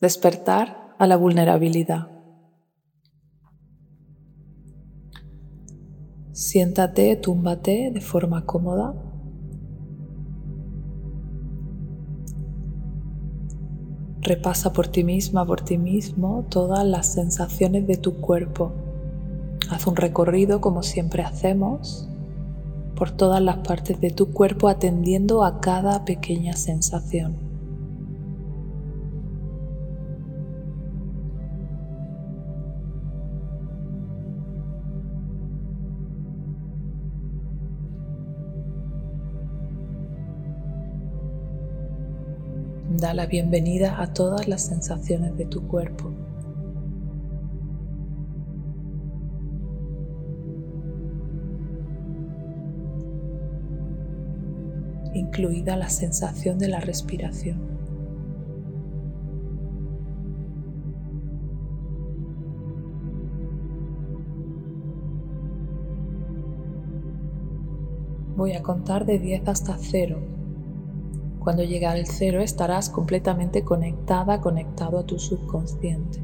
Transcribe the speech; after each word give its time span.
Despertar 0.00 0.94
a 0.96 1.08
la 1.08 1.16
vulnerabilidad. 1.16 2.06
Siéntate, 6.30 7.16
túmbate 7.16 7.90
de 7.92 8.00
forma 8.00 8.46
cómoda. 8.46 8.94
Repasa 14.20 14.72
por 14.72 14.86
ti 14.86 15.02
misma, 15.02 15.44
por 15.44 15.62
ti 15.62 15.78
mismo, 15.78 16.44
todas 16.48 16.86
las 16.86 17.12
sensaciones 17.12 17.88
de 17.88 17.96
tu 17.96 18.20
cuerpo. 18.20 18.70
Haz 19.68 19.88
un 19.88 19.96
recorrido 19.96 20.60
como 20.60 20.84
siempre 20.84 21.24
hacemos 21.24 22.08
por 22.94 23.10
todas 23.10 23.42
las 23.42 23.56
partes 23.66 24.00
de 24.00 24.10
tu 24.10 24.32
cuerpo 24.32 24.68
atendiendo 24.68 25.42
a 25.42 25.60
cada 25.60 26.04
pequeña 26.04 26.54
sensación. 26.54 27.47
Da 43.00 43.14
la 43.14 43.26
bienvenida 43.26 44.02
a 44.02 44.12
todas 44.12 44.48
las 44.48 44.62
sensaciones 44.62 45.36
de 45.36 45.46
tu 45.46 45.68
cuerpo. 45.68 46.12
incluida 55.14 55.76
la 55.76 55.88
sensación 55.88 56.58
de 56.58 56.68
la 56.68 56.80
respiración. 56.80 57.58
Voy 68.36 68.52
a 68.52 68.62
contar 68.62 69.06
de 69.06 69.18
10 69.18 69.48
hasta 69.48 69.76
0. 69.78 70.37
Cuando 71.40 71.62
llegue 71.62 71.86
al 71.86 72.06
0 72.06 72.40
estarás 72.40 72.90
completamente 72.90 73.64
conectada, 73.64 74.40
conectado 74.40 74.98
a 74.98 75.06
tu 75.06 75.18
subconsciente. 75.18 76.22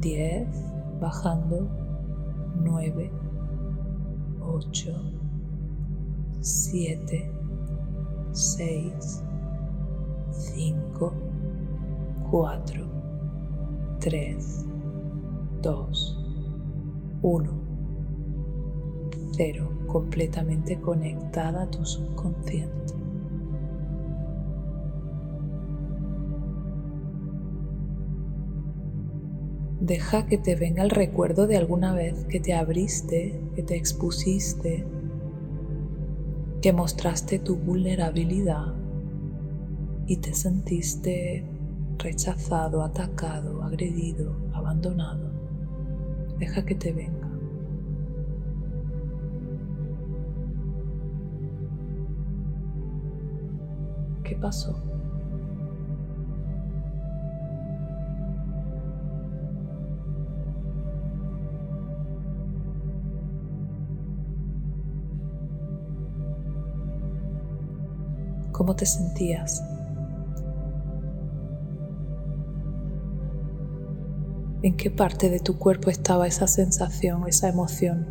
10, 0.00 0.48
bajando, 1.00 1.68
9, 2.62 3.12
8, 4.40 4.92
7, 6.40 7.32
6, 8.32 9.22
5, 10.30 11.12
4, 12.30 12.86
3, 14.00 14.66
2, 15.62 16.18
1, 17.22 17.50
0, 19.32 19.70
completamente 19.86 20.80
conectada 20.80 21.62
a 21.62 21.70
tu 21.70 21.84
subconsciente. 21.84 23.07
Deja 29.88 30.26
que 30.26 30.36
te 30.36 30.54
venga 30.54 30.82
el 30.82 30.90
recuerdo 30.90 31.46
de 31.46 31.56
alguna 31.56 31.94
vez 31.94 32.26
que 32.26 32.40
te 32.40 32.52
abriste, 32.52 33.40
que 33.56 33.62
te 33.62 33.74
expusiste 33.74 34.84
que 36.60 36.74
mostraste 36.74 37.38
tu 37.38 37.56
vulnerabilidad 37.56 38.74
y 40.06 40.18
te 40.18 40.34
sentiste 40.34 41.46
rechazado, 41.96 42.82
atacado, 42.82 43.62
agredido, 43.62 44.36
abandonado. 44.52 45.30
Deja 46.38 46.66
que 46.66 46.74
te 46.74 46.92
venga. 46.92 47.30
¿Qué 54.22 54.36
pasó? 54.36 54.87
¿Cómo 68.58 68.74
te 68.74 68.86
sentías? 68.86 69.62
¿En 74.64 74.76
qué 74.76 74.90
parte 74.90 75.30
de 75.30 75.38
tu 75.38 75.58
cuerpo 75.58 75.90
estaba 75.90 76.26
esa 76.26 76.48
sensación, 76.48 77.28
esa 77.28 77.48
emoción? 77.48 78.08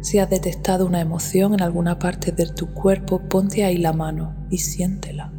Si 0.00 0.18
has 0.18 0.28
detectado 0.28 0.86
una 0.86 1.00
emoción 1.00 1.54
en 1.54 1.62
alguna 1.62 2.00
parte 2.00 2.32
de 2.32 2.46
tu 2.46 2.74
cuerpo, 2.74 3.20
ponte 3.28 3.62
ahí 3.62 3.76
la 3.76 3.92
mano 3.92 4.34
y 4.50 4.58
siéntela. 4.58 5.32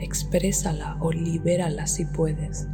Exprésala 0.00 0.96
o 1.00 1.12
libérala 1.12 1.86
si 1.86 2.06
puedes. 2.06 2.66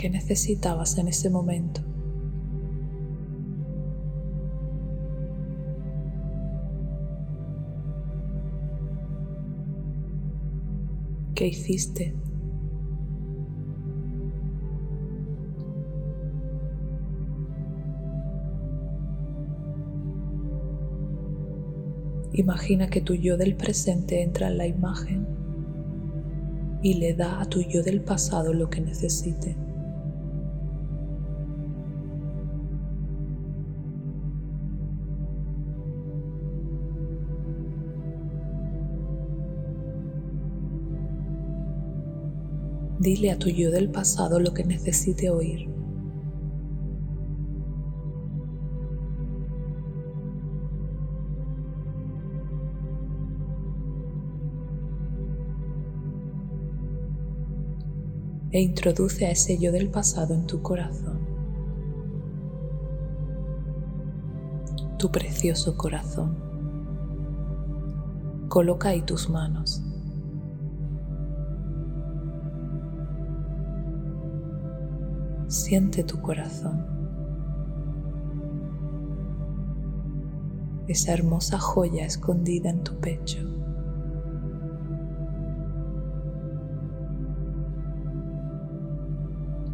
¿Qué 0.00 0.08
necesitabas 0.08 0.96
en 0.96 1.08
ese 1.08 1.28
momento. 1.28 1.82
¿Qué 11.34 11.48
hiciste? 11.48 12.14
Imagina 22.32 22.88
que 22.88 23.02
tu 23.02 23.12
yo 23.12 23.36
del 23.36 23.54
presente 23.54 24.22
entra 24.22 24.48
en 24.48 24.56
la 24.56 24.66
imagen 24.66 25.26
y 26.82 26.94
le 26.94 27.12
da 27.12 27.42
a 27.42 27.44
tu 27.44 27.60
yo 27.60 27.82
del 27.82 28.00
pasado 28.00 28.54
lo 28.54 28.70
que 28.70 28.80
necesite. 28.80 29.69
Dile 43.00 43.30
a 43.30 43.38
tu 43.38 43.48
yo 43.48 43.70
del 43.70 43.90
pasado 43.90 44.38
lo 44.40 44.52
que 44.52 44.62
necesite 44.62 45.30
oír. 45.30 45.70
E 58.50 58.60
introduce 58.60 59.24
a 59.24 59.30
ese 59.30 59.56
yo 59.56 59.72
del 59.72 59.88
pasado 59.88 60.34
en 60.34 60.46
tu 60.46 60.60
corazón. 60.60 61.20
Tu 64.98 65.10
precioso 65.10 65.74
corazón. 65.78 66.36
Coloca 68.48 68.90
ahí 68.90 69.00
tus 69.00 69.30
manos. 69.30 69.82
Siente 75.50 76.04
tu 76.04 76.22
corazón. 76.22 76.86
Esa 80.86 81.12
hermosa 81.12 81.58
joya 81.58 82.06
escondida 82.06 82.70
en 82.70 82.84
tu 82.84 83.00
pecho. 83.00 83.40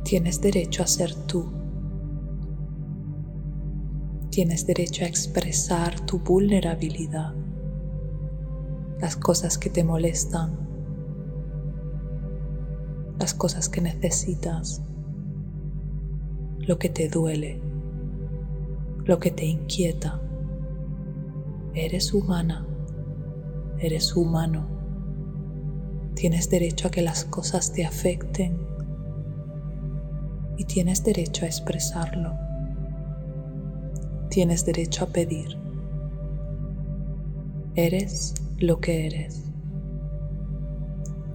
Tienes 0.02 0.40
derecho 0.40 0.82
a 0.82 0.87
ser 0.87 1.14
tú. 1.14 1.44
Tienes 4.31 4.67
derecho 4.67 5.05
a 5.05 5.08
expresar 5.08 6.00
tu 6.06 6.20
vulnerabilidad. 6.20 7.34
las 8.99 9.14
cosas 9.14 9.58
que 9.58 9.69
te 9.69 9.84
molestan, 9.84 10.58
las 13.19 13.34
cosas 13.34 13.69
que 13.69 13.82
necesitas, 13.82 14.82
lo 16.66 16.78
que 16.78 16.88
te 16.88 17.08
duele, 17.08 17.60
lo 19.04 19.20
que 19.20 19.30
te 19.30 19.44
inquieta. 19.44 20.20
Eres 21.74 22.12
humana, 22.12 22.66
eres 23.78 24.16
humano. 24.16 24.66
Tienes 26.14 26.50
derecho 26.50 26.88
a 26.88 26.90
que 26.90 27.02
las 27.02 27.24
cosas 27.24 27.72
te 27.72 27.84
afecten 27.84 28.58
y 30.56 30.64
tienes 30.64 31.04
derecho 31.04 31.44
a 31.44 31.48
expresarlo. 31.48 32.34
Tienes 34.28 34.64
derecho 34.64 35.04
a 35.04 35.08
pedir. 35.08 35.56
Eres 37.76 38.34
lo 38.58 38.80
que 38.80 39.06
eres. 39.06 39.52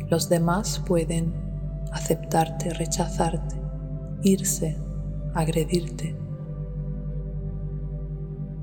Los 0.09 0.27
demás 0.27 0.83
pueden 0.85 1.33
aceptarte, 1.93 2.73
rechazarte, 2.73 3.55
irse, 4.23 4.77
agredirte. 5.33 6.15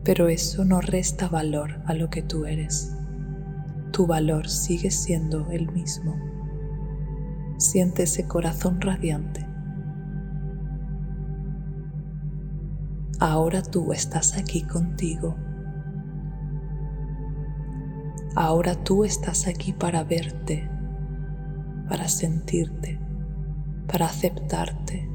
Pero 0.05 0.29
eso 0.29 0.65
no 0.65 0.81
resta 0.81 1.29
valor 1.29 1.82
a 1.87 1.94
lo 1.94 2.11
que 2.11 2.23
tú 2.23 2.47
eres. 2.47 2.97
Tu 3.93 4.06
valor 4.06 4.49
sigue 4.49 4.91
siendo 4.91 5.50
el 5.50 5.70
mismo. 5.73 6.17
Siente 7.59 8.05
ese 8.05 8.26
corazón 8.26 8.81
radiante. 8.81 9.47
Ahora 13.21 13.62
tú 13.62 13.93
estás 13.93 14.37
aquí 14.37 14.62
contigo 14.62 15.35
Ahora 18.41 18.76
tú 18.76 19.05
estás 19.05 19.49
aquí 19.49 19.73
para 19.73 20.05
verte, 20.05 20.71
para 21.88 22.06
sentirte, 22.06 23.00
para 23.88 24.06
aceptarte, 24.06 25.08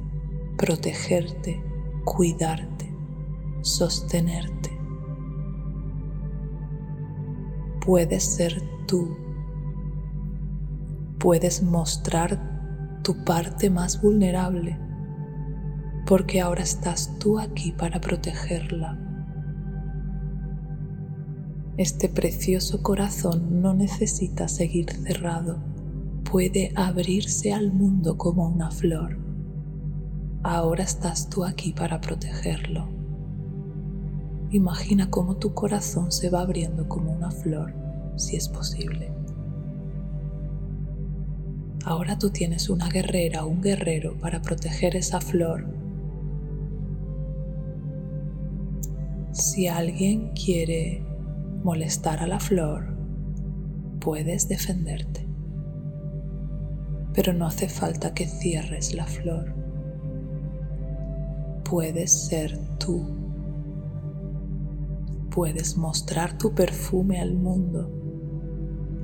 protegerte, 0.57 1.63
cuidarte, 2.03 2.93
sostenerte. 3.61 4.71
Puedes 7.85 8.23
ser 8.23 8.61
tú. 8.87 9.15
Puedes 11.19 11.63
mostrar 11.63 13.01
tu 13.03 13.23
parte 13.23 13.69
más 13.69 14.01
vulnerable 14.01 14.79
porque 16.05 16.41
ahora 16.41 16.63
estás 16.63 17.17
tú 17.19 17.39
aquí 17.39 17.71
para 17.71 17.99
protegerla 17.99 19.03
este 21.75 22.07
precioso 22.07 22.83
corazón 22.83 23.63
no 23.63 23.73
necesita 23.73 24.47
seguir 24.47 24.91
cerrado, 24.91 25.57
puede 26.23 26.71
abrirse 26.75 27.51
al 27.51 27.73
mundo 27.73 28.15
como 28.15 28.47
una 28.47 28.69
flor. 28.69 29.22
Ahora 30.43 30.83
estás 30.83 31.29
tú 31.29 31.45
aquí 31.45 31.71
para 31.71 32.01
protegerlo. 32.01 32.89
Imagina 34.51 35.09
cómo 35.09 35.37
tu 35.37 35.53
corazón 35.53 36.11
se 36.11 36.29
va 36.29 36.41
abriendo 36.41 36.89
como 36.89 37.13
una 37.13 37.31
flor, 37.31 37.73
si 38.17 38.35
es 38.35 38.49
posible. 38.49 39.13
Ahora 41.85 42.17
tú 42.17 42.29
tienes 42.29 42.69
una 42.69 42.89
guerrera 42.89 43.45
o 43.45 43.47
un 43.47 43.61
guerrero 43.61 44.17
para 44.19 44.41
proteger 44.41 44.97
esa 44.97 45.21
flor. 45.21 45.65
Si 49.31 49.67
alguien 49.69 50.33
quiere 50.33 51.05
molestar 51.63 52.19
a 52.19 52.27
la 52.27 52.41
flor, 52.41 52.97
puedes 54.01 54.49
defenderte. 54.49 55.25
Pero 57.13 57.31
no 57.31 57.47
hace 57.47 57.69
falta 57.69 58.13
que 58.13 58.27
cierres 58.27 58.93
la 58.93 59.05
flor. 59.05 59.62
Puedes 61.73 62.11
ser 62.27 62.55
tú. 62.77 63.03
Puedes 65.31 65.75
mostrar 65.75 66.37
tu 66.37 66.53
perfume 66.53 67.19
al 67.19 67.33
mundo. 67.33 67.89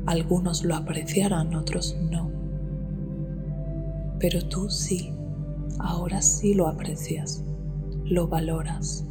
Algunos 0.06 0.64
lo 0.64 0.76
apreciarán, 0.76 1.56
otros 1.56 1.98
no. 2.12 2.30
Pero 4.20 4.48
tú 4.48 4.70
sí, 4.70 5.12
ahora 5.80 6.22
sí 6.22 6.54
lo 6.54 6.68
aprecias, 6.68 7.44
lo 8.04 8.28
valoras 8.28 9.04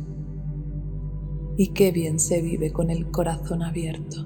y 1.56 1.72
qué 1.72 1.90
bien 1.90 2.20
se 2.20 2.40
vive 2.40 2.72
con 2.72 2.90
el 2.90 3.10
corazón 3.10 3.64
abierto. 3.64 4.24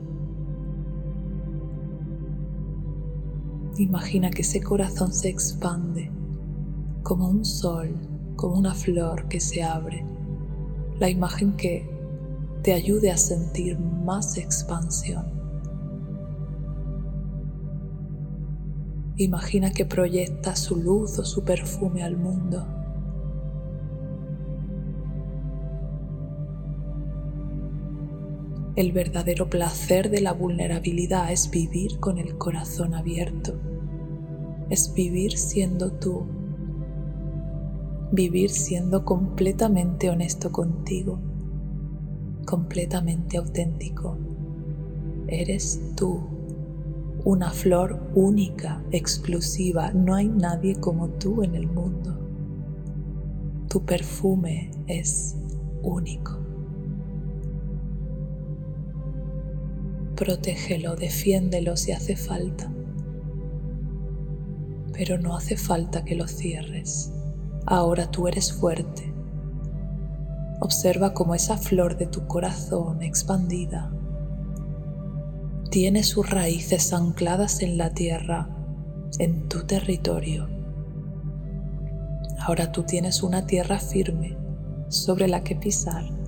Imagina 3.78 4.28
que 4.28 4.42
ese 4.42 4.62
corazón 4.62 5.10
se 5.10 5.30
expande 5.30 6.10
como 7.02 7.30
un 7.30 7.46
sol, 7.46 8.11
como 8.42 8.58
una 8.58 8.74
flor 8.74 9.28
que 9.28 9.38
se 9.38 9.62
abre. 9.62 10.04
La 10.98 11.08
imagen 11.08 11.52
que 11.52 11.88
te 12.64 12.72
ayude 12.72 13.12
a 13.12 13.16
sentir 13.16 13.78
más 13.78 14.36
expansión. 14.36 15.26
Imagina 19.16 19.70
que 19.70 19.84
proyecta 19.84 20.56
su 20.56 20.74
luz 20.74 21.20
o 21.20 21.24
su 21.24 21.44
perfume 21.44 22.02
al 22.02 22.16
mundo 22.16 22.66
El 28.74 28.90
verdadero 28.90 29.50
placer 29.50 30.10
de 30.10 30.22
la 30.22 30.32
vulnerabilidad 30.32 31.30
es 31.30 31.50
vivir 31.50 32.00
con 32.00 32.18
el 32.18 32.38
corazón 32.38 32.94
abierto, 32.94 33.60
es 34.70 34.94
vivir 34.94 35.36
siendo 35.36 35.92
tú, 35.92 36.41
vivir 38.12 38.50
siendo 38.50 39.06
completamente 39.06 40.10
honesto 40.10 40.52
contigo, 40.52 41.18
completamente 42.46 43.38
auténtico. 43.38 44.18
Eres 45.26 45.80
tú, 45.96 46.20
una 47.24 47.50
flor 47.50 48.10
única, 48.14 48.84
exclusiva, 48.90 49.92
no 49.92 50.14
hay 50.14 50.28
nadie 50.28 50.74
como 50.76 51.08
tú 51.08 51.42
en 51.42 51.54
el 51.54 51.66
mundo. 51.66 52.18
Tu 53.68 53.82
perfume 53.82 54.70
es 54.86 55.34
único. 55.82 56.38
Protégelo, 60.16 60.96
defiéndelo 60.96 61.78
si 61.78 61.92
hace 61.92 62.14
falta. 62.14 62.70
Pero 64.92 65.16
no 65.16 65.34
hace 65.34 65.56
falta 65.56 66.04
que 66.04 66.14
lo 66.14 66.28
cierres. 66.28 67.10
Ahora 67.66 68.10
tú 68.10 68.28
eres 68.28 68.52
fuerte. 68.52 69.14
Observa 70.60 71.14
cómo 71.14 71.34
esa 71.34 71.56
flor 71.56 71.96
de 71.96 72.06
tu 72.06 72.26
corazón 72.26 73.02
expandida 73.02 73.92
tiene 75.70 76.02
sus 76.02 76.28
raíces 76.28 76.92
ancladas 76.92 77.62
en 77.62 77.78
la 77.78 77.90
tierra, 77.94 78.48
en 79.18 79.48
tu 79.48 79.64
territorio. 79.64 80.48
Ahora 82.38 82.72
tú 82.72 82.82
tienes 82.82 83.22
una 83.22 83.46
tierra 83.46 83.78
firme 83.78 84.36
sobre 84.88 85.28
la 85.28 85.42
que 85.42 85.56
pisar 85.56 86.22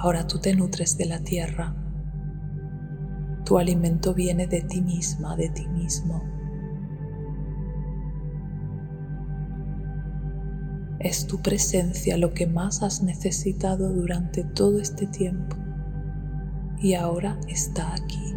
Ahora 0.00 0.28
tú 0.28 0.38
te 0.38 0.54
nutres 0.54 0.96
de 0.96 1.06
la 1.06 1.18
tierra. 1.18 1.74
Tu 3.44 3.58
alimento 3.58 4.14
viene 4.14 4.46
de 4.46 4.62
ti 4.62 4.80
misma, 4.80 5.34
de 5.34 5.48
ti 5.48 5.66
mismo. 5.66 6.22
Es 11.00 11.28
tu 11.28 11.40
presencia 11.40 12.16
lo 12.16 12.34
que 12.34 12.48
más 12.48 12.82
has 12.82 13.02
necesitado 13.02 13.92
durante 13.92 14.42
todo 14.42 14.80
este 14.80 15.06
tiempo. 15.06 15.56
Y 16.80 16.94
ahora 16.94 17.38
está 17.46 17.94
aquí. 17.94 18.34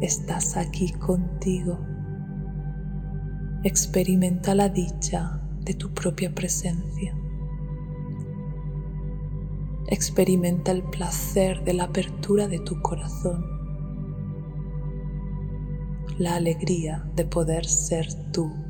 Estás 0.00 0.56
aquí 0.56 0.92
contigo. 0.92 1.80
Experimenta 3.64 4.54
la 4.54 4.68
dicha 4.68 5.40
de 5.64 5.74
tu 5.74 5.92
propia 5.94 6.32
presencia. 6.32 7.16
Experimenta 9.88 10.70
el 10.70 10.84
placer 10.84 11.64
de 11.64 11.74
la 11.74 11.84
apertura 11.84 12.46
de 12.46 12.60
tu 12.60 12.80
corazón, 12.82 13.44
la 16.18 16.36
alegría 16.36 17.08
de 17.14 17.24
poder 17.24 17.66
ser 17.66 18.06
tú 18.32 18.65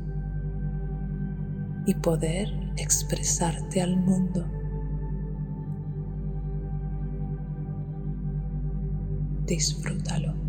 y 1.87 1.95
poder 1.95 2.49
expresarte 2.75 3.81
al 3.81 3.95
mundo. 3.95 4.45
Disfrútalo. 9.45 10.46